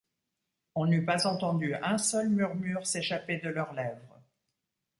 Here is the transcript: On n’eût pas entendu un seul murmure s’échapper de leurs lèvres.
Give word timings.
On 0.73 0.87
n’eût 0.87 1.05
pas 1.05 1.27
entendu 1.27 1.75
un 1.75 1.99
seul 1.99 2.27
murmure 2.29 2.87
s’échapper 2.87 3.37
de 3.37 3.49
leurs 3.49 3.73
lèvres. 3.73 4.19